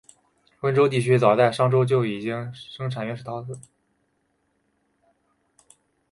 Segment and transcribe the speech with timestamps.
[0.61, 3.61] 温州地区早在商周时期就已经生产原始瓷器。